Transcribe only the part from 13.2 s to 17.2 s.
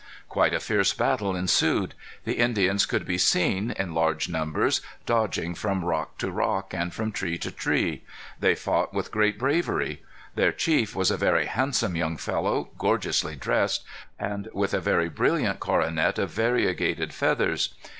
dressed, and with a very brilliant coronet of variegated